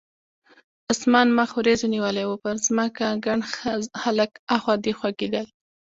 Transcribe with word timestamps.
د 0.85 0.87
اسمان 0.93 1.27
مخ 1.37 1.49
وریځو 1.57 1.91
نیولی 1.93 2.25
و، 2.27 2.39
پر 2.43 2.55
ځمکه 2.65 3.05
ګڼ 3.25 3.39
خلک 4.01 4.31
اخوا 4.55 4.73
دیخوا 4.85 5.09
کېدل. 5.19 5.45